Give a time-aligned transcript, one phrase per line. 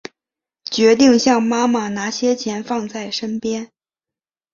[0.71, 3.69] 决定向妈妈拿些钱放在身边